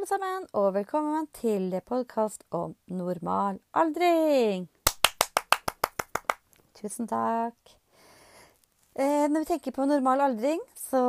[0.00, 4.62] alle sammen, og velkommen til podkast om normal aldring.
[6.78, 7.74] Tusen takk.
[8.96, 11.02] Eh, når vi tenker på normal aldring, så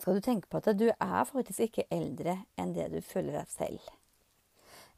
[0.00, 3.52] skal du tenke på at du er faktisk ikke eldre enn det du føler deg
[3.52, 3.90] selv.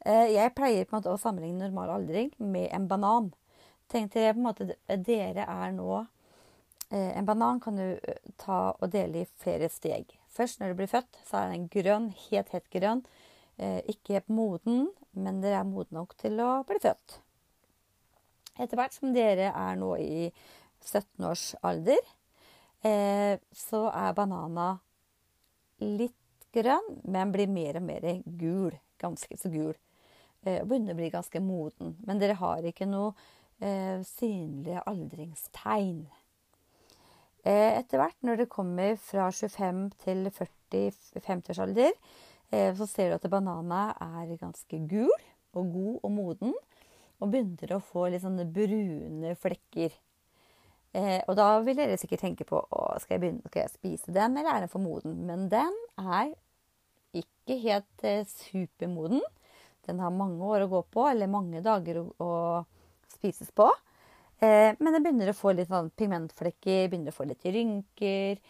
[0.06, 3.32] Eh, jeg pleier på en måte å sammenligne normal aldring med en banan.
[3.90, 6.04] Tenk dere på en måte dere er nå
[6.92, 10.14] eh, En banan kan du eh, ta og dele i flere steg.
[10.36, 13.02] Først når du blir født, så er den grønn, helt, helt grønn.
[13.56, 17.20] Eh, ikke moden, men dere er modne nok til å bli født.
[18.56, 20.28] Etter hvert som dere er nå i
[20.84, 22.00] 17 års alder,
[22.84, 24.68] eh, så er banana
[25.80, 28.76] litt grønn, men blir mer og mer gul.
[29.00, 29.74] Ganske så gul.
[30.46, 31.96] Eh, begynner å bli ganske moden.
[32.06, 33.12] Men dere har ikke noe
[33.60, 36.06] eh, synlige aldringstegn.
[37.46, 41.92] Eh, etter hvert, når det kommer fra 25 til 40-50-årsalder,
[42.50, 45.12] eh, så ser du at banana er ganske gul
[45.54, 46.56] og god og moden.
[47.22, 49.94] Og begynner å få litt sånne brune flekker.
[50.96, 54.16] Eh, og da vil dere sikkert tenke på å, skal jeg begynne, skal jeg spise
[54.16, 55.14] den, eller er den for moden?
[55.28, 56.34] Men den er
[57.16, 59.22] ikke helt supermoden.
[59.86, 63.70] Den har mange år å gå på, eller mange dager å, å spises på.
[64.38, 68.42] Eh, men jeg begynner å få litt sånn pigmentflekker, begynner å få litt rynker.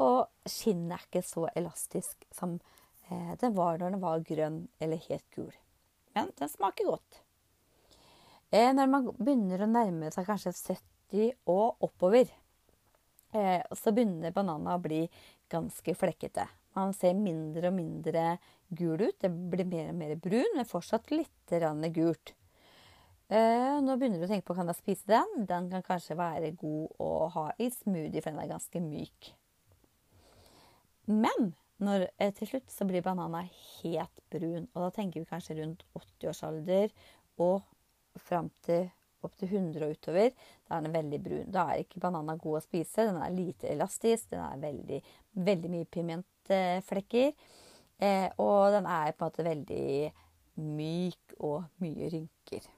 [0.00, 2.56] Og skinnet er ikke så elastisk som
[3.10, 5.52] eh, den var når den var grønn eller helt gul.
[6.16, 7.20] Men den smaker godt.
[8.54, 12.32] Eh, når man begynner å nærme seg kanskje 70 og oppover,
[13.34, 15.00] så begynner bananen å bli
[15.50, 16.44] ganske flekkete.
[16.78, 18.36] Man ser mindre og mindre
[18.70, 19.16] gul ut.
[19.18, 21.54] Det blir mer og mer brun, men fortsatt litt
[21.96, 22.30] gult.
[23.34, 25.46] Uh, nå begynner du å tenke på kan jeg spise den.
[25.48, 29.30] Den kan kanskje være god å ha i smoothie, for den er ganske myk.
[31.10, 31.48] Men
[31.82, 35.82] når, uh, til slutt så blir banana helt brun, og da tenker vi kanskje rundt
[35.98, 36.94] 80-årsalder
[37.42, 37.64] og
[38.22, 38.86] fram til
[39.26, 40.30] opptil 100 og utover.
[40.68, 41.50] Da er den veldig brun.
[41.50, 43.08] Da er ikke banana god å spise.
[43.08, 45.02] Den er lite elastisk, den er veldig,
[45.50, 47.34] veldig mye pimentflekker.
[47.98, 49.84] Uh, og den er på en måte veldig
[50.62, 52.72] myk og mye rynker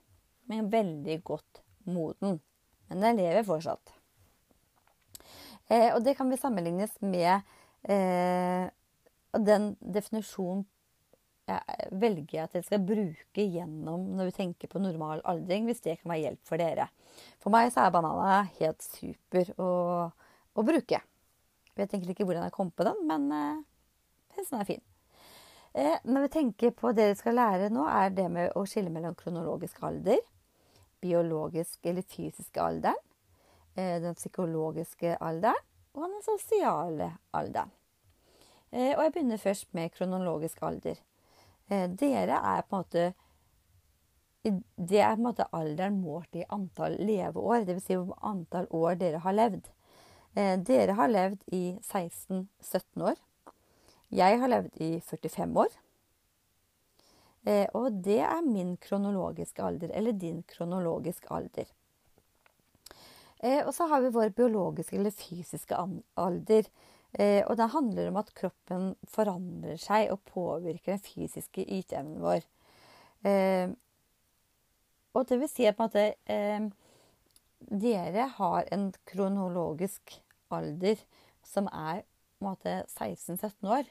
[0.47, 2.39] men veldig godt moden.
[2.87, 3.93] Men den lever fortsatt.
[5.67, 7.43] Eh, og det kan vi sammenlignes med
[7.83, 8.67] eh,
[9.35, 10.65] den definisjonen
[11.47, 15.95] jeg velger at jeg skal bruke gjennom når vi tenker på normal aldring, hvis det
[16.01, 16.89] kan være hjelp for dere.
[17.39, 19.69] For meg så er banana helt super å,
[20.11, 20.99] å bruke.
[20.99, 23.61] Jeg vet egentlig ikke hvordan jeg kom på den, men eh,
[24.35, 24.83] den er fin.
[25.77, 28.91] Eh, når vi tenker på det dere skal lære nå, er det med å skille
[28.91, 30.19] mellom kronologisk alder
[31.01, 32.99] biologiske eller fysiske alderen,
[33.75, 35.63] eh, den psykologiske alderen
[35.93, 37.71] og den sosiale alderen.
[38.71, 40.99] Eh, og jeg begynner først med kronologisk alder.
[41.69, 43.13] Eh, dere er på en måte
[44.77, 47.83] det er på en måte alderen målt i antall leveår, dvs.
[47.83, 49.65] Si hvor antall år dere har levd.
[50.63, 53.17] Dere har levd i 16-17 år.
[54.13, 55.73] Jeg har levd i 45 år.
[57.47, 61.69] Eh, og det er min kronologiske alder, eller din kronologiske alder.
[63.39, 65.79] Eh, og så har vi vår biologiske eller fysiske
[66.19, 66.67] alder.
[67.13, 72.43] Eh, og det handler om at kroppen forandrer seg og påvirker den fysiske yteevnen vår.
[75.17, 75.79] og det vil si at
[77.57, 80.21] Dere har en kronologisk
[80.53, 81.01] alder
[81.43, 82.03] som er
[82.37, 83.89] på en måte 16-17 år.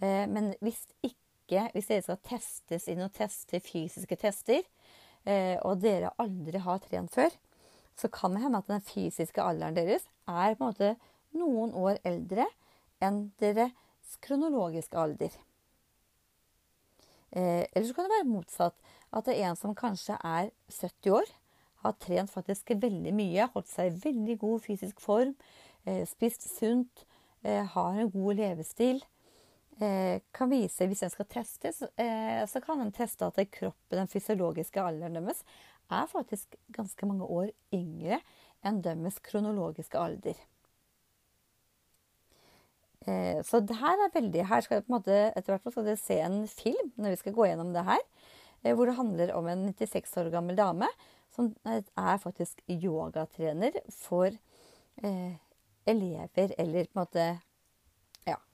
[0.00, 1.19] men hvis ikke
[1.50, 4.62] ikke Hvis dere skal testes inn og teste fysiske tester,
[5.26, 7.34] eh, og dere aldri har trent før,
[7.98, 10.94] så kan det hende at den fysiske alderen deres er på en måte
[11.36, 12.46] noen år eldre
[13.02, 13.74] enn deres
[14.22, 15.34] kronologiske alder.
[17.34, 18.78] Eh, eller så kan det være motsatt.
[19.10, 21.30] At det er en som kanskje er 70 år,
[21.82, 25.34] har trent faktisk veldig mye, holdt seg i veldig god fysisk form,
[25.86, 27.04] eh, spist sunt,
[27.42, 29.02] eh, har en god levestil,
[30.36, 34.82] kan vise, hvis en skal testes, eh, så kan en teste at kroppen, den fysiologiske
[34.82, 35.40] alderen deres,
[35.90, 38.20] er faktisk ganske mange år yngre
[38.66, 40.36] enn deres kronologiske alder.
[43.08, 47.38] Eh, så det her er veldig Her skal dere se en film når vi skal
[47.38, 48.04] gå gjennom det her.
[48.60, 50.88] Hvor det handler om en 96 år gammel dame
[51.32, 54.34] som er faktisk yogatrener for
[55.00, 57.49] elever eller på en måte Eh,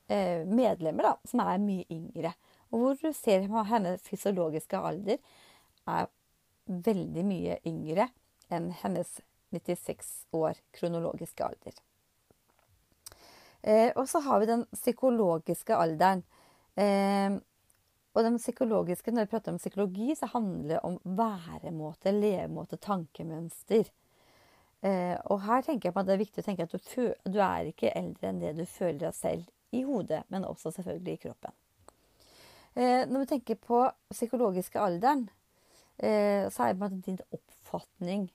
[0.09, 2.31] medlemmer da, som er mye yngre.
[2.71, 5.19] Og hvor du ser hennes fysiologiske alder
[5.87, 6.07] er
[6.67, 8.09] veldig mye yngre
[8.53, 9.19] enn hennes
[9.55, 11.77] 96 år kronologiske alder.
[13.67, 16.23] Eh, og så har vi den psykologiske alderen.
[16.79, 17.39] Eh,
[18.17, 23.91] og den psykologiske, når vi prater om psykologi, så handler det om væremåte, levemåte, tankemønster.
[24.87, 27.39] Eh, og her tenker jeg på at det er viktig å tenke at du, du,
[27.43, 31.23] er ikke eldre enn det du føler deg selv i hodet, men også selvfølgelig i
[31.27, 31.55] kroppen.
[32.77, 33.81] Eh, når vi tenker på
[34.13, 35.27] psykologiske alderen,
[35.97, 38.29] eh, så er det din oppfatning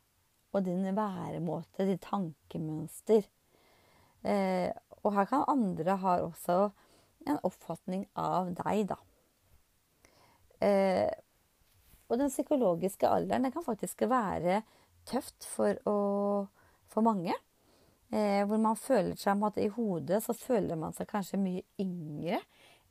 [0.51, 3.27] og din væremåte, ditt tankemønster.
[4.23, 4.71] Eh,
[5.03, 6.57] og her kan andre ha også
[7.27, 8.97] en oppfatning av deg, da.
[12.11, 14.61] Og den psykologiske alderen den kan faktisk være
[15.09, 15.95] tøft for, å,
[16.91, 17.33] for mange.
[18.11, 22.41] Eh, hvor man føler seg at i hodet så føler man seg kanskje mye yngre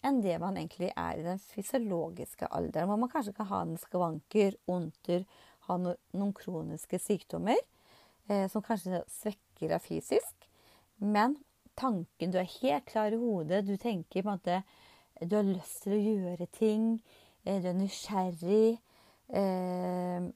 [0.06, 2.88] enn det man egentlig er i den fysiologiske alderen.
[2.88, 5.26] Hvor man kanskje kan ha en skavanker, onter,
[5.68, 7.58] ha no, noen kroniske sykdommer
[8.30, 10.48] eh, som kanskje svekker deg fysisk.
[11.00, 11.36] Men
[11.76, 13.66] tanken Du er helt klar i hodet.
[13.68, 14.62] Du tenker på en måte
[15.20, 16.94] Du har lyst til å gjøre ting.
[17.44, 18.80] Eh, du er nysgjerrig.
[19.28, 20.30] Eh,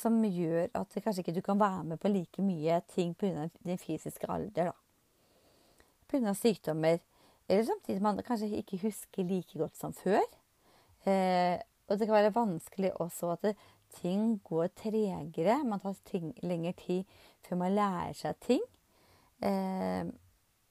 [0.00, 3.48] som gjør at kanskje ikke du kan være med på like mye ting pga.
[3.64, 4.70] din fysiske alder.
[4.70, 4.72] da.
[6.08, 6.34] Pga.
[6.34, 6.98] sykdommer.
[7.48, 10.22] Eller samtidig man kanskje ikke husker like godt som før.
[11.04, 11.58] Eh,
[11.88, 13.56] og det kan være vanskelig også at det,
[14.00, 15.64] ting går tregere.
[15.64, 17.04] Man tar ting, lengre tid
[17.44, 18.62] før man lærer seg ting.
[19.42, 20.06] Eh,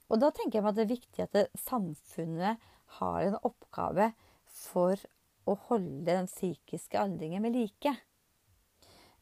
[0.09, 2.57] og da tenker jeg at det er viktig at det, samfunnet
[2.97, 4.11] har en oppgave
[4.51, 4.99] for
[5.47, 7.95] å holde den psykiske aldringen ved like.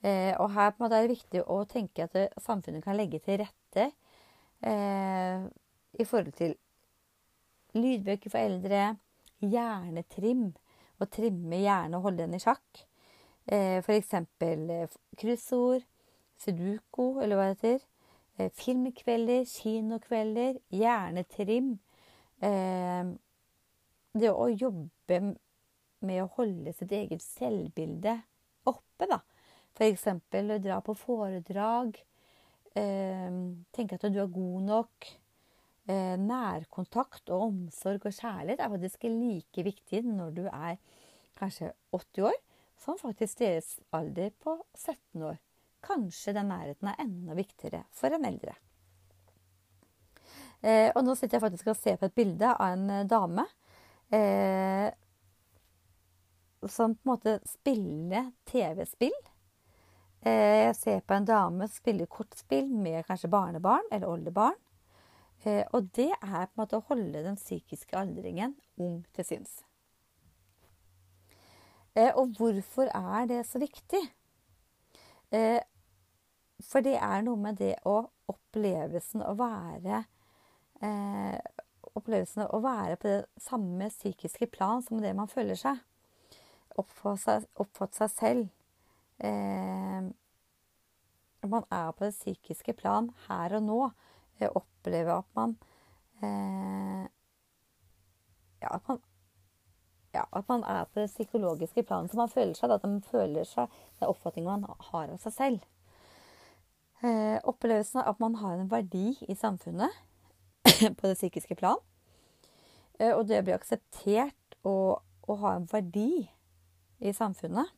[0.04, 2.96] Eh, og her på en måte er det viktig å tenke at det, samfunnet kan
[2.96, 3.90] legge til rette
[4.64, 5.44] eh,
[6.00, 6.56] i forhold til
[7.76, 8.94] lydbøker for eldre,
[9.44, 10.50] hjernetrim,
[11.00, 12.84] å trimme hjernen og holde den i sjakk.
[13.50, 14.14] Eh, F.eks.
[14.16, 15.86] Eh, kryssord,
[16.40, 17.86] sudoku, eller hva det heter.
[18.40, 21.74] Eh, filmkvelder, kinokvelder, hjernetrim.
[22.40, 23.12] Eh,
[24.20, 25.20] det å jobbe
[26.00, 28.16] med å holde sitt eget selvbilde
[28.70, 29.20] oppe, da.
[29.80, 30.06] F.eks.
[30.60, 31.96] dra på foredrag.
[32.76, 33.32] Eh,
[33.72, 35.10] tenke at du er god nok.
[35.90, 40.76] Eh, nærkontakt og omsorg og kjærlighet er faktisk like viktig når du er
[41.40, 42.36] kanskje 80 år,
[42.78, 45.40] som faktisk deres alder på 17 år.
[45.82, 48.54] Kanskje den nærheten er enda viktigere for en eldre.
[50.62, 53.46] Eh, og nå sitter jeg faktisk og ser på et bilde av en eh, dame
[54.12, 54.90] eh,
[56.68, 59.16] som på en måte spiller TV-spill.
[60.22, 64.58] Eh, jeg ser på en dame som spiller kortspill med kanskje barnebarn eller oldebarn.
[65.46, 69.62] Eh, og det er på en måte å holde den psykiske aldringen ung til sinns.
[71.96, 74.02] Eh, og hvorfor er det så viktig?
[75.30, 78.00] For det er noe med det å
[78.32, 80.00] opplevelsen å være
[82.00, 85.78] opplevelsen å være på det samme psykiske plan som det man føler seg.
[86.80, 88.48] Oppfatte seg, oppfatt seg selv.
[89.20, 90.10] Eh,
[91.50, 93.80] man er på det psykiske plan her og nå.
[94.40, 95.58] Eh, oppleve at man
[96.24, 97.06] eh,
[98.62, 99.02] ja, at man
[100.14, 102.72] ja, at man er på det psykologiske planet som man føler seg.
[102.72, 105.68] At man føler seg den oppfatningen man har av seg selv.
[107.00, 109.94] Eh, opplevelsen av at man har en verdi i samfunnet
[110.98, 111.80] på det psykiske plan.
[113.00, 116.26] Eh, og det å bli akseptert og, og ha en verdi
[117.00, 117.70] i samfunnet,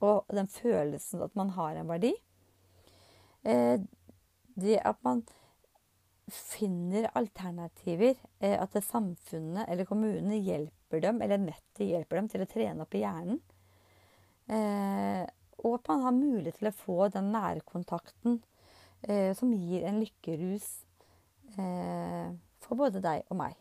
[0.00, 2.14] og den følelsen at man har en verdi
[3.44, 3.76] eh,
[4.60, 5.22] Det at man
[6.30, 12.50] finner alternativer, eh, at samfunnet eller kommunene hjelper dem, eller nettet hjelper dem til å
[12.50, 13.40] trene opp i hjernen.
[14.50, 18.40] Og at man har mulighet til å få den nærkontakten
[19.38, 20.66] som gir en lykkerus
[21.54, 23.54] for både deg og meg.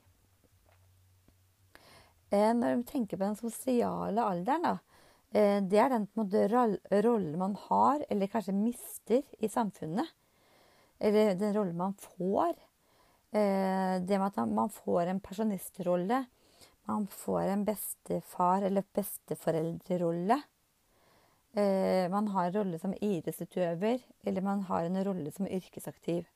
[2.29, 4.88] Eh, når vi tenker på den sosiale alderen, da, eh,
[5.31, 6.07] det er den
[7.05, 10.07] rollen man har, eller kanskje mister, i samfunnet.
[10.99, 12.55] Eller den rollen man får.
[13.31, 16.25] Eh, det med at man får en pensjonistrolle.
[16.89, 20.41] Man får en bestefar- eller besteforeldrerolle.
[22.09, 26.27] Man har en rolle som idrettsutøver, eller man har en rolle som yrkesaktiv.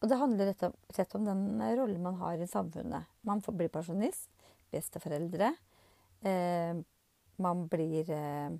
[0.00, 1.42] Og det handler rett og slett om den
[1.76, 3.10] rollen man har i samfunnet.
[3.26, 4.30] Man blir pensjonist,
[4.72, 5.54] besteforeldre.
[6.22, 6.76] Eh,
[7.40, 8.50] man blir eh,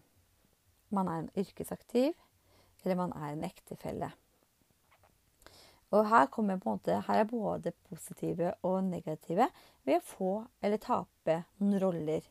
[0.90, 2.16] Man er en yrkesaktiv,
[2.82, 4.08] eller man er en ektefelle.
[5.90, 6.26] Og her,
[6.64, 9.46] måte, her er både positive og negative
[9.84, 12.26] ved å få eller tape noen roller.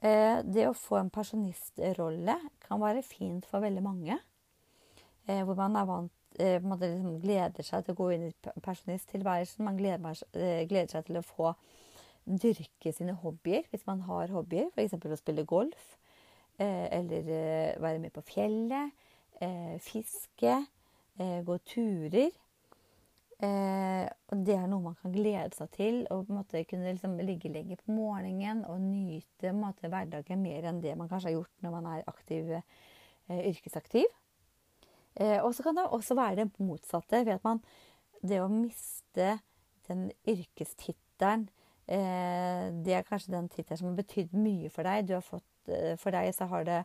[0.00, 4.16] Eh, det å få en pensjonistrolle kan være fint for veldig mange.
[5.26, 8.32] Eh, hvor man vant eh, man liksom gleder seg til å gå inn i
[8.64, 9.64] pensjonisttilværelsen.
[9.64, 11.54] Man gleder, eh, gleder, seg til å få
[12.38, 14.68] dyrke sine hobbyer, hvis man har hobbyer.
[14.74, 14.94] F.eks.
[14.94, 15.96] å spille golf.
[16.60, 18.92] Eh, eller eh, være med på fjellet.
[19.40, 20.60] Eh, fiske.
[21.20, 22.30] Gå turer.
[23.40, 25.98] og det er noe man kan glede seg til.
[26.08, 30.70] Og på en måte kunne liksom ligge lenger på morgenen og nyte måte, hverdagen mer
[30.70, 32.54] enn det man kanskje har gjort når man er aktiv,
[33.28, 34.08] yrkesaktiv.
[35.44, 37.20] Og så kan det også være det motsatte.
[37.26, 37.60] ved at man,
[38.22, 39.40] Det å miste
[39.88, 41.50] den yrkestittelen
[41.90, 45.10] Det er kanskje den tittelen som har betydd mye for deg.
[45.26, 46.84] Fått, eh, for deg så har det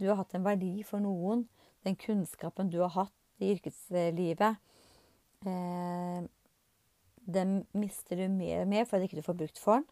[0.00, 1.46] Du har hatt en verdi for noen.
[1.84, 4.56] Den kunnskapen du har hatt i yrkeslivet,
[5.46, 6.22] eh,
[7.24, 9.86] den mister du mer og mer fordi ikke du får brukt for den.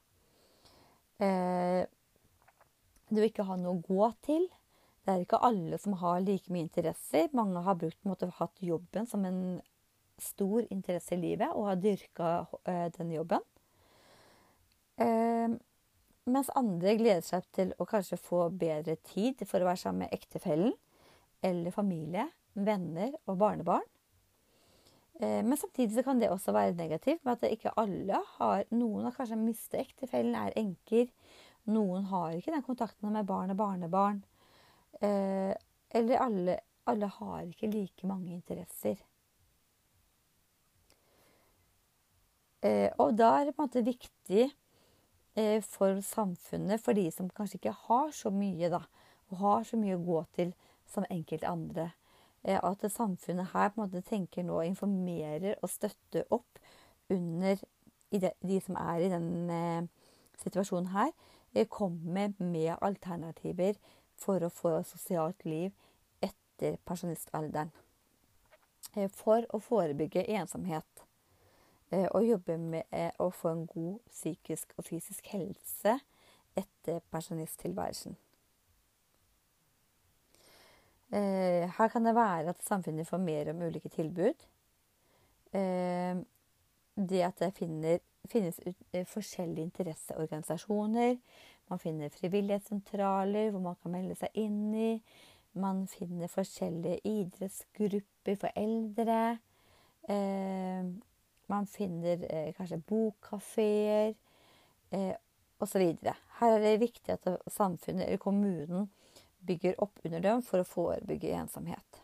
[1.20, 1.86] Eh,
[3.08, 4.48] du ikke har noe å gå til.
[5.04, 7.30] Det er ikke alle som har like mye interesser.
[7.32, 9.60] Mange har brukt, måtte, hatt jobben som en
[10.20, 12.32] stor interesse i livet og har dyrka
[12.66, 13.40] eh, den jobben.
[14.98, 15.54] Uh,
[16.28, 20.12] mens andre gleder seg til å kanskje få bedre tid for å være sammen med
[20.12, 20.74] ektefellen
[21.44, 22.26] eller familie,
[22.58, 23.86] venner og barnebarn.
[25.20, 29.16] Eh, men samtidig kan det også være negativt med at ikke alle har Noen har
[29.16, 31.08] kanskje mistet ektefellen, er enker.
[31.66, 34.22] Noen har ikke den kontakten med barn og barnebarn.
[35.02, 35.54] Eh,
[35.98, 39.00] eller alle, alle har ikke like mange interesser.
[42.62, 44.56] Eh, og da er det på en måte viktig eh,
[45.62, 48.82] for samfunnet, for de som kanskje ikke har så mye, da,
[49.30, 50.52] og har så mye å gå til
[50.88, 51.90] som enkelte andre,
[52.44, 56.60] eh, at samfunnet her på en måte tenker nå informerer og støtter opp
[57.10, 57.60] under
[58.10, 59.88] de, som er i den eh,
[60.42, 61.12] situasjonen her,
[61.54, 63.76] eh, kommer med alternativer
[64.18, 65.72] for å få sosialt liv
[66.24, 67.70] etter pensjonistalderen.
[68.96, 71.07] Eh, for å forebygge ensomhet eh,
[71.90, 75.98] og jobbe med eh, å få en god psykisk og fysisk helse
[76.58, 78.16] etter pensjonisttilværelsen.
[81.08, 84.42] Her kan det være at samfunnet får mer om ulike tilbud.
[87.08, 88.58] Det at det finner, finnes
[89.08, 91.16] forskjellige interesseorganisasjoner
[91.68, 94.92] man finner frivillighetssentraler hvor man kan melde seg inn i.
[95.58, 99.36] Man finner forskjellige idrettsgrupper for eldre.
[101.48, 104.14] Eh, man finner eh, kanskje bokkafeer
[104.90, 105.16] eh,
[105.58, 105.96] osv.
[106.38, 108.88] Her er det viktig at samfunnet eller kommunen
[109.38, 112.02] bygger opp under dem for å forebygge ensomhet.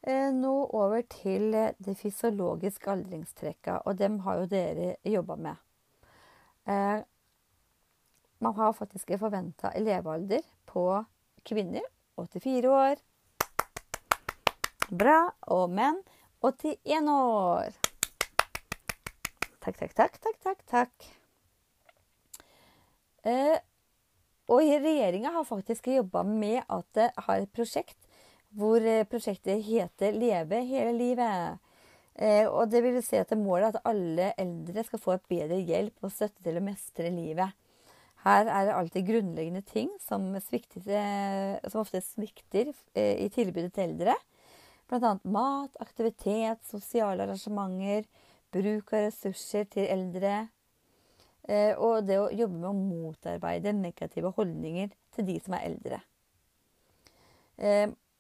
[0.02, 5.56] Eh, nå over til eh, det fysiologiske aldringstrekka, og dem har jo dere jobba med.
[8.40, 10.86] Man har faktisk forventa elevalder på
[11.44, 11.84] kvinner
[12.16, 13.02] 84 år.
[14.90, 15.20] Bra.
[15.52, 16.00] Og menn
[16.42, 17.76] 81 år.
[19.60, 20.62] Takk, takk, takk, takk, takk.
[20.72, 21.10] takk.
[23.28, 23.58] Eh,
[24.50, 27.98] og regjeringa har faktisk jobba med at det har et prosjekt
[28.56, 31.60] hvor eh, prosjektet heter 'Leve hele livet'.
[32.16, 35.60] Eh, og det vil si at målet er at alle eldre skal få et bedre
[35.60, 37.54] hjelp og støtte til å mestre livet.
[38.26, 43.86] Her er det alltid grunnleggende ting som, svikter, eh, som ofte svikter i tilbudet til
[43.88, 44.16] eldre.
[44.90, 45.14] Bl.a.
[45.24, 48.10] mat, aktivitet, sosiale arrangementer,
[48.52, 50.50] bruk av ressurser til eldre.
[51.82, 56.02] Og det å jobbe med å motarbeide negative holdninger til de som er eldre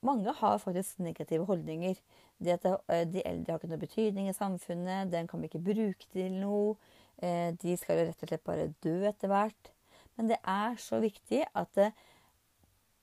[0.01, 1.96] mange har faktisk negative holdninger.
[2.39, 5.63] Det at eh, de eldre har ikke noe betydning i samfunnet, den kan vi ikke
[5.63, 6.77] bruke til noe.
[7.22, 9.74] Eh, de skal jo rett og slett bare dø etter hvert.
[10.19, 11.95] Men det er så viktig at eh,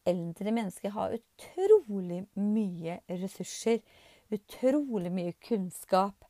[0.07, 3.81] eldre mennesker har utrolig mye ressurser.
[4.35, 6.27] Utrolig mye kunnskap.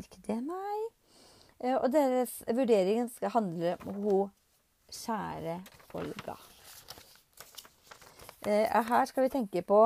[0.00, 0.78] ikke det, nei.
[1.62, 4.32] Eh, og deres vurdering skal handle om hun
[4.92, 5.60] kjære
[5.98, 6.36] Olga.
[8.42, 9.84] Her skal vi tenke på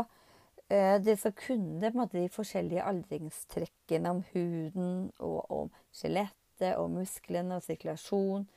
[0.69, 8.49] det som kunne de forskjellige aldringstrekkene om huden og om skjelettet og musklene og sirkulasjon,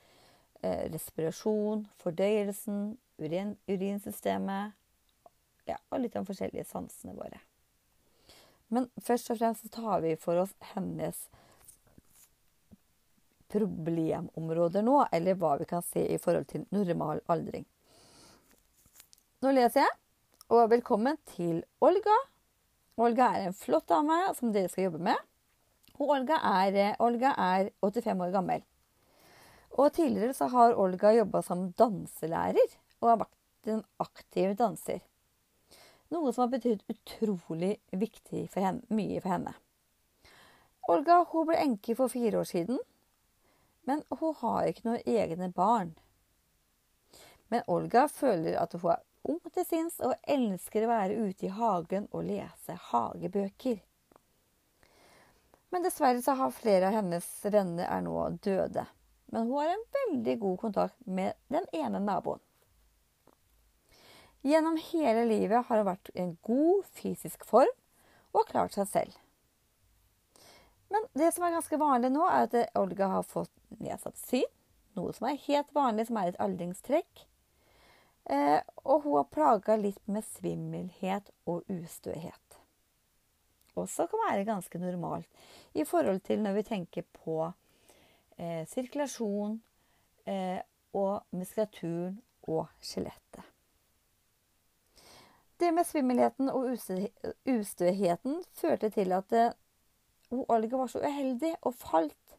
[0.64, 4.72] eh, respirasjon, fordøyelsen, urin, urinsystemet
[5.68, 7.42] ja, og litt om forskjellige sansene våre.
[8.70, 11.28] Men først og fremst tar vi for oss hennes
[13.50, 17.66] problemområder nå, eller hva vi kan se i forhold til normal aldring.
[19.42, 19.98] Nå leser jeg,
[20.50, 22.16] og velkommen til Olga.
[22.98, 25.18] Olga er en flott dame som dere skal jobbe med.
[26.00, 28.64] Og Olga er, Olga er 85 år gammel.
[29.78, 35.04] Og tidligere så har Olga jobba som danselærer og har vært en aktiv danser.
[36.10, 39.54] Noe som har betydd utrolig viktig for henne, mye for henne.
[40.90, 42.82] Olga hun ble enke for fire år siden,
[43.86, 45.94] men hun har ikke noen egne barn.
[47.54, 51.54] Men Olga føler at hun er ung til sinns og elsker å være ute i
[51.54, 53.80] hagen og lese hagebøker.
[55.70, 58.86] Men dessverre så har flere av hennes venner er nå døde.
[59.30, 62.42] Men hun har en veldig god kontakt med den ene naboen.
[64.42, 67.74] Gjennom hele livet har hun vært i en god fysisk form
[68.34, 69.18] og klart seg selv.
[70.90, 74.48] Men det som er ganske vanlig nå, er at Olga har fått nedsatt syn.
[74.98, 77.28] Noe som er helt vanlig, som er et aldringstrekk.
[78.30, 82.58] Eh, og hun har plaga litt med svimmelhet og ustøhet.
[83.80, 85.30] Også kan være ganske normalt
[85.74, 87.40] i forhold til når vi tenker på
[88.38, 89.58] eh, sirkulasjon
[90.30, 90.60] eh,
[90.94, 92.20] og muskulaturen
[92.50, 93.42] og skjelettet.
[95.60, 99.34] Det med svimmelheten og ustøheten førte til at
[100.30, 102.38] hun Olga var så uheldig og falt,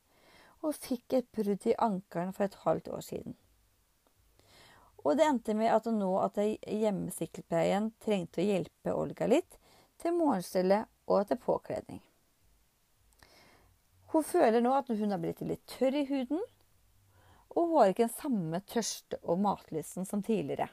[0.62, 3.36] og fikk et brudd i ankelen for et halvt år siden.
[5.04, 9.56] Og det endte med at nå at hjemmesykepleien trengte å hjelpe Olga litt
[10.00, 12.00] til morgenstellet og til påkledning.
[14.10, 16.42] Hun føler nå at hun har blitt litt tørr i huden,
[17.54, 20.68] og hun har ikke den samme tørste- og matlysten som tidligere.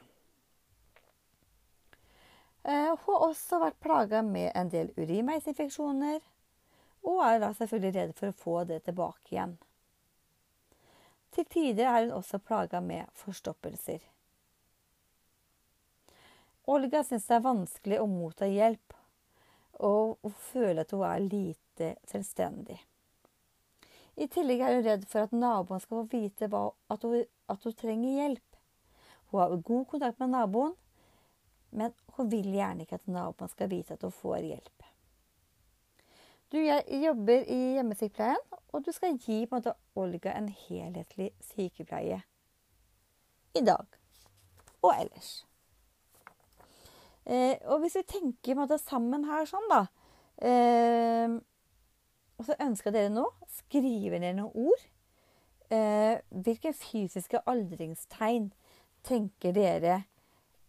[2.62, 6.20] Eh, hun har også vært plaga med en del urinveisinfeksjoner,
[7.06, 9.56] og er da selvfølgelig redd for å få det tilbake igjen.
[11.34, 14.02] Til tider er hun også plaga med forstoppelser.
[16.68, 18.92] Olga syns det er vanskelig å motta hjelp,
[19.80, 22.76] og hun føler at hun er lite selvstendig.
[24.18, 27.76] I tillegg er hun redd for at naboen skal få vite at hun, at hun
[27.78, 28.60] trenger hjelp.
[29.30, 30.76] Hun har god kontakt med naboen,
[31.70, 34.88] men hun vil gjerne ikke at naboen skal vite at hun får hjelp.
[36.52, 42.22] Du jobber i hjemmesykepleien, og du skal gi en måte Olga en helhetlig sykepleie
[43.56, 44.00] i dag
[44.82, 45.47] og ellers.
[47.28, 49.82] Eh, og hvis vi tenker måte, sammen her sånn, da
[50.40, 51.34] eh,
[52.38, 54.86] Og så ønsker dere nå skrive ned noen ord.
[55.68, 58.48] Eh, hvilke fysiske aldringstegn
[59.04, 59.98] tenker dere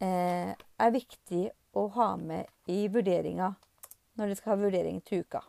[0.03, 1.45] eh, er viktig
[1.79, 3.53] å ha med i vurderinga
[4.17, 5.43] når dere skal ha vurdering til uka.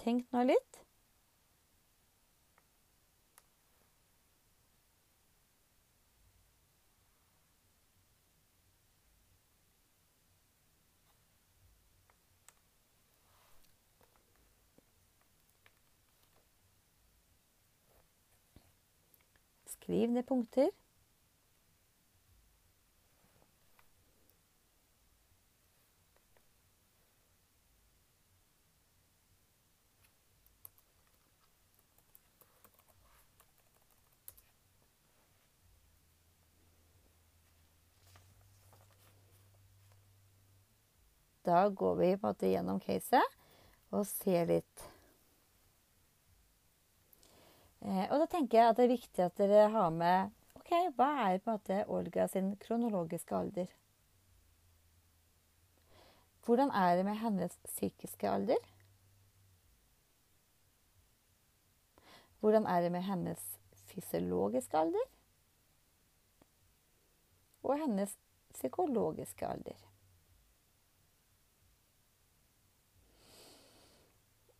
[0.00, 0.84] Tenk nå litt.
[19.80, 20.68] Skriv ned punkter.
[41.50, 43.38] Da går vi på en måte gjennom caset
[43.90, 44.89] og ser litt
[47.80, 51.38] og da tenker jeg at det er viktig at dere har med OK, hva er
[51.40, 53.70] på en måte Olga sin kronologiske alder?
[56.44, 58.60] Hvordan er det med hennes psykiske alder?
[62.40, 63.42] Hvordan er det med hennes
[63.90, 65.08] fysiologiske alder?
[67.62, 68.16] Og hennes
[68.52, 69.89] psykologiske alder?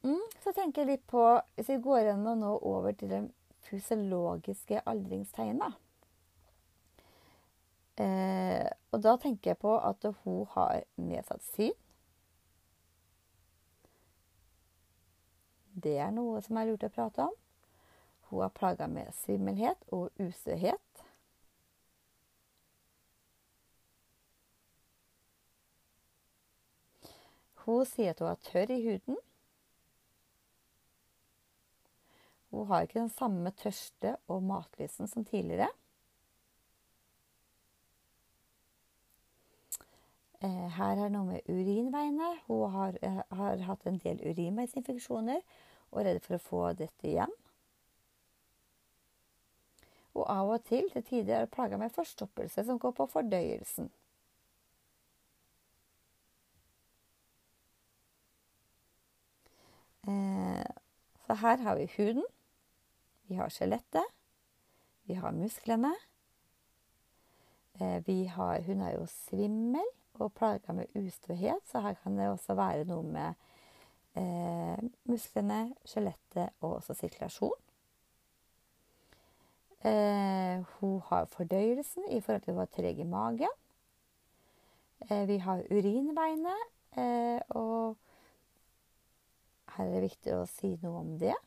[0.02, 1.22] Mm, så tenker jeg litt på
[1.56, 3.20] Hvis vi går gjennom nå over til det
[3.68, 5.76] fysiologiske aldringstegnet
[8.00, 11.76] eh, Og da tenker jeg på at hun har nedsatt syn.
[15.80, 17.36] Det er noe som er lurt å prate om.
[18.30, 21.04] Hun er plaga med svimmelhet og ustøhet.
[27.64, 29.20] Hun sier at hun er tørr i huden.
[32.50, 35.68] Hun har ikke den samme tørste og matlysten som tidligere.
[40.42, 42.30] Eh, her er noe med urinveiene.
[42.46, 45.40] Hun har, eh, har hatt en del urinveisinfeksjoner
[45.92, 47.32] og er redd for å få dette igjen.
[50.14, 53.90] Og av og til til tider er plaga med forstoppelse som går på fordøyelsen.
[60.08, 60.64] Eh,
[61.26, 62.24] så her har vi huden.
[63.30, 64.16] Vi har skjelettet.
[65.06, 65.92] Vi har musklene.
[67.78, 69.86] Eh, vi har, hun er jo svimmel
[70.18, 73.38] og plaga med ustøhet, så her kan det også være noe med
[74.18, 77.54] eh, musklene, skjelettet og også sirkulasjon.
[79.86, 83.54] Eh, hun har fordøyelsen i forhold til å være treg i magen.
[85.06, 86.56] Eh, vi har urinveiene,
[86.98, 87.96] eh, og
[89.76, 91.38] her er det viktig å si noe om det.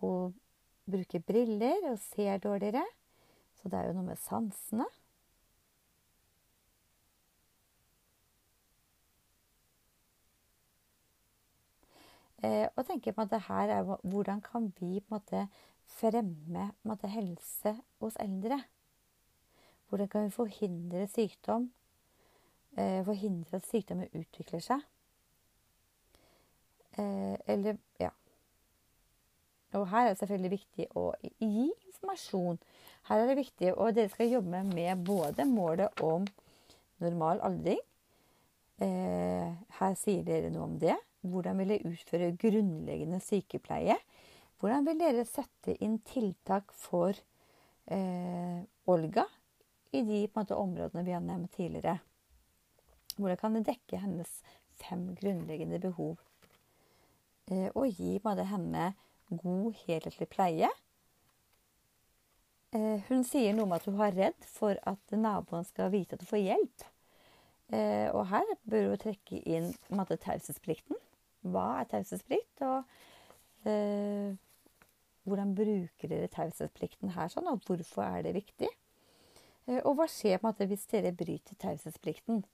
[0.00, 0.34] Hun
[0.90, 2.84] bruker briller og ser dårligere,
[3.58, 4.86] så det er jo noe med sansene.
[12.44, 15.46] Eh, og tenker på at det her er hvordan kan vi på en måte
[15.88, 18.58] fremme en måte, helse hos eldre?
[19.88, 21.70] Hvordan kan vi forhindre sykdom?
[22.76, 24.82] Eh, forhindre at sykdommen utvikler seg?
[26.98, 28.10] Eh, eller ja.
[29.74, 32.60] Og her er det selvfølgelig viktig å gi informasjon.
[33.08, 36.26] Her er det viktig, og dere skal jobbe med både målet om
[37.02, 37.80] normal aldring.
[38.82, 40.96] Eh, her sier dere noe om det.
[41.24, 43.96] Hvordan vil dere utføre grunnleggende sykepleie?
[44.60, 47.16] Hvordan vil dere sette inn tiltak for
[47.86, 48.60] eh,
[48.90, 49.24] Olga
[49.94, 51.98] i de måte, områdene vi har nevnt tidligere?
[53.16, 54.30] Hvordan kan det dekke hennes
[54.80, 56.18] fem grunnleggende behov?
[57.50, 58.92] Eh, og gi måte, henne
[59.30, 60.70] god, helhetlig pleie.
[62.74, 66.24] Eh, hun sier noe om at hun har redd for at naboen skal vite at
[66.24, 66.86] hun får hjelp.
[67.72, 70.98] Eh, og her bør hun trekke inn taushetsplikten.
[71.44, 74.32] Hva er taushetsplikt, og eh,
[75.28, 78.70] hvordan bruker dere taushetsplikten her, sånn, og hvorfor er det viktig?
[79.68, 82.44] Eh, og hva skjer på en måte hvis dere bryter taushetsplikten?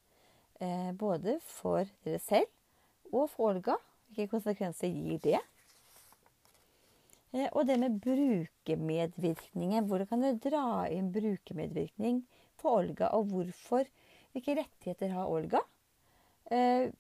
[0.60, 2.50] Eh, både for dere selv
[3.14, 3.78] og for Olga.
[4.10, 5.40] Hvilke konsekvenser gir det?
[7.32, 9.86] Eh, og det med brukermedvirkningen.
[9.86, 12.24] Hvordan kan dere dra inn brukermedvirkning
[12.60, 13.86] på Olga, og hvorfor?
[14.34, 15.62] Hvilke rettigheter har Olga?
[16.50, 16.90] Eh,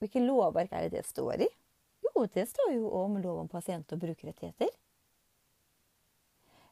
[0.00, 1.48] hvilke lovverk er det det står i?
[2.04, 4.68] Jo, det står jo om lov om pasient- og brukerrettigheter.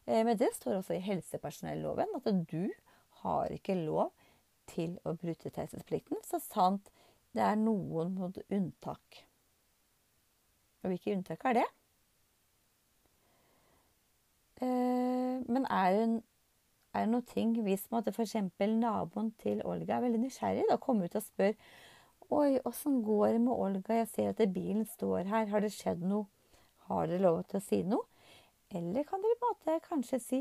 [0.06, 2.68] Eh, men det står også i helsepersonelloven at du
[3.22, 4.12] har ikke lov
[4.70, 6.92] til å bryte taushetsplikten, så sant
[7.34, 8.16] det er noen
[8.50, 9.24] unntak.
[10.82, 11.68] Og hvilke unntak er det?
[14.60, 16.08] Eh, men er det,
[16.94, 18.34] er det noen ting hvis f.eks.
[18.60, 21.54] naboen til Olga er veldig nysgjerrig, da kommer ut og spør
[22.30, 23.94] Oi, åssen går det med Olga?
[23.94, 25.48] Jeg ser at bilen står her.
[25.50, 26.28] Har det skjedd noe?
[26.86, 28.06] Har dere lov til å si noe?
[28.70, 30.38] Eller kan dere på en måte kanskje si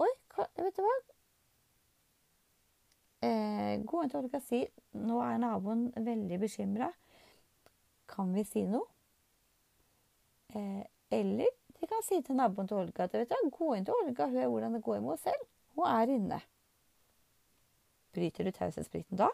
[0.00, 0.94] Oi, vet du hva?
[3.26, 4.62] Eh, gå inn til Olga og si
[4.96, 6.88] Nå er naboen veldig bekymra.
[8.08, 8.88] Kan vi si noe?
[10.56, 13.96] Eh, eller de kan si til naboen til Olga at vet du, gå inn til
[13.96, 15.46] Olga og hør hvordan det går med henne selv.
[15.76, 16.40] Hun er inne.
[18.16, 19.30] Bryter du taushetsplikten da?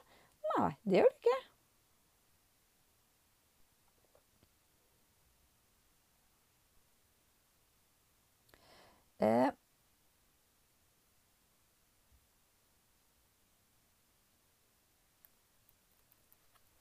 [0.52, 1.40] Nei, det gjør du ikke.
[9.22, 9.50] Eh,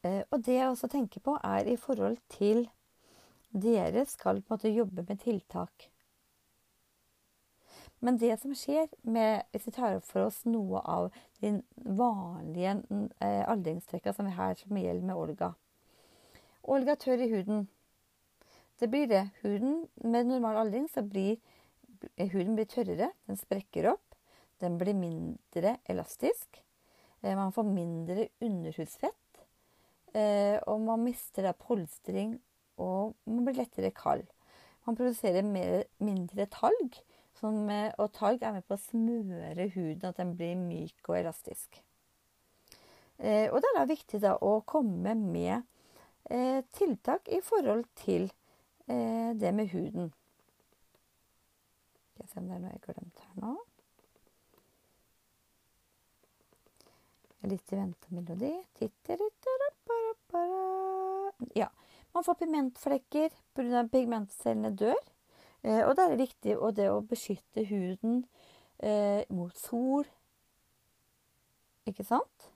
[0.04, 2.66] eh, og det jeg også tenker på, er i forhold til
[3.52, 5.90] dere skal på en måte jobbe med tiltak.
[8.02, 11.12] Men det som skjer med, hvis vi tar opp for oss noe av
[11.44, 12.80] de vanlige
[13.22, 15.54] eh, som vi her som gjelder med Olga
[16.62, 17.68] Olga tørr i huden.
[18.78, 19.30] Det blir det.
[19.42, 21.38] Huden med normal aldring så blir
[22.18, 24.16] huden blir tørrere, den sprekker opp,
[24.62, 26.62] den blir mindre elastisk.
[27.22, 29.44] Eh, man får mindre underhudsfett,
[30.14, 32.40] eh, og man mister da polstring
[32.82, 34.26] og man blir lettere kald.
[34.88, 36.98] Man produserer mer, mindre talg,
[37.38, 41.82] som, og talg er med på å smøre huden, at den blir myk og elastisk.
[43.22, 45.62] Eh, og det er da viktig da å komme med
[46.34, 48.32] eh, tiltak i forhold til
[48.90, 50.10] eh, det med huden.
[52.10, 53.54] Skal jeg se om det er noe jeg har glemt her nå.
[57.52, 58.52] Litt i ventemelodi.
[61.58, 61.70] Ja.
[62.14, 63.84] Man får pigmentflekker pga.
[63.92, 65.00] pigmentcellene dør.
[65.64, 68.24] Eh, og da er viktig å, det å beskytte huden
[68.84, 70.08] eh, mot sol.
[71.88, 72.50] Ikke sant?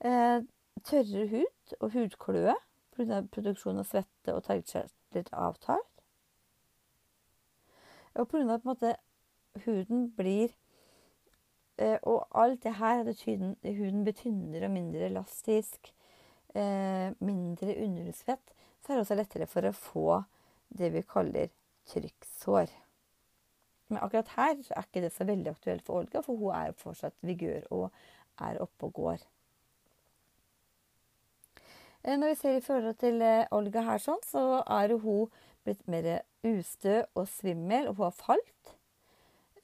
[0.00, 0.40] Eh,
[0.84, 2.54] tørrere hud og hudkløe
[2.96, 3.22] pga.
[3.32, 5.84] produksjon av svette og tarmkjertler avtar.
[8.18, 8.54] Og pga.
[8.54, 8.96] at måte,
[9.64, 10.50] huden blir
[11.78, 15.92] eh, Og alt det her at huden blir tynnere og mindre elastisk,
[16.54, 20.06] mindre underhudsfett, så er det også lettere for å få
[20.80, 21.50] det vi kaller
[21.92, 22.72] trykksår.
[23.88, 27.16] Men akkurat her er ikke det så veldig aktuelt for Olga, for hun er fortsatt
[27.24, 27.88] vigør og
[28.44, 29.26] er oppe og går.
[32.04, 35.28] Eh, når vi ser i forhold til eh, Olga her, sånn, så er hun
[35.66, 38.74] blitt mer ustø og svimmel, og hun har falt.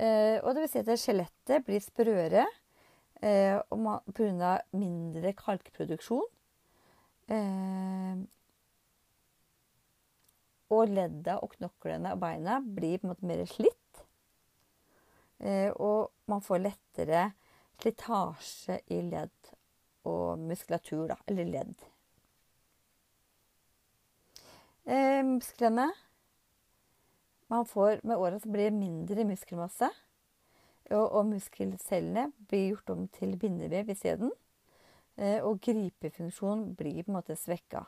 [0.01, 2.49] Eh, og det vil si at skjelettet blir sprøere
[3.25, 4.55] pga.
[4.77, 6.27] mindre kalkproduksjon.
[10.74, 14.04] Og ledda og knoklene og beina blir på en måte mer slitt.
[15.44, 17.24] Eh, og man får lettere
[17.82, 19.52] slitasje i ledd
[20.08, 21.84] og muskulatur, da, eller ledd.
[24.84, 25.92] Eh, musklene
[27.48, 29.90] Man får med åra så blir det mindre muskelmasse.
[30.90, 34.32] Og, og muskelcellene blir gjort om til bindevev isteden.
[35.16, 37.85] Eh, og gripefunksjonen blir på en måte svekka.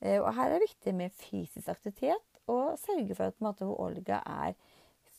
[0.00, 4.22] Eh, og her er det viktig med fysisk aktivitet og sørge for at måte, Olga
[4.26, 4.56] er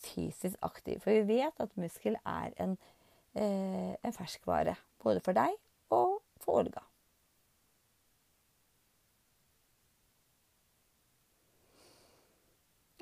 [0.04, 1.00] fysisk aktiv.
[1.00, 2.78] For vi vet at muskel er en,
[3.36, 4.76] eh, en ferskvare.
[5.04, 5.56] Både for deg
[5.90, 6.84] og for Olga.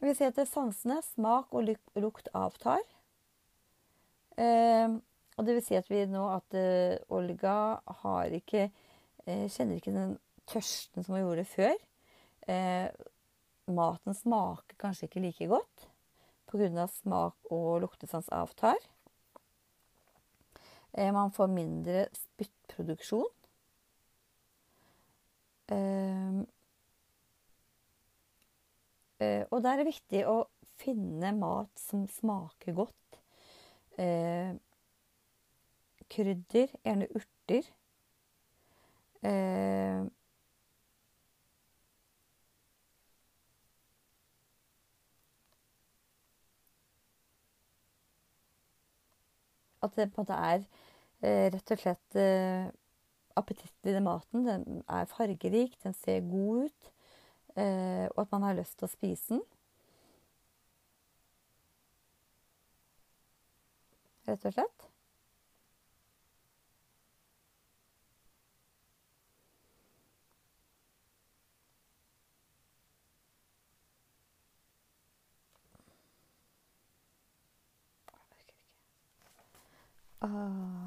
[0.01, 2.79] Vi ser at sansene, smak og lukt avtar.
[5.39, 9.95] Og det vil si at vi nå at uh, Olga har ikke uh, Kjenner ikke
[9.95, 10.17] den
[10.49, 11.77] tørsten som hun gjorde før.
[12.43, 12.89] Uh,
[13.71, 15.87] maten smaker kanskje ikke like godt
[16.49, 16.87] pga.
[16.89, 18.79] smak og luktesans avtar.
[20.97, 23.29] Man får mindre spyttproduksjon.
[29.21, 30.39] Og der er det viktig å
[30.81, 33.19] finne mat som smaker godt.
[33.99, 34.55] Eh,
[36.09, 37.69] krydder, gjerne urter.
[39.23, 40.05] Eh,
[49.81, 50.63] At det på en måte er
[51.23, 52.67] eh, rett og slett eh,
[53.39, 54.45] appetittlig, den maten.
[54.47, 56.91] Den er fargerik, den ser god ut.
[57.55, 59.43] Eh, og at man har lyst til å spise den.
[64.29, 64.88] Rett og slett.
[80.31, 80.78] 好好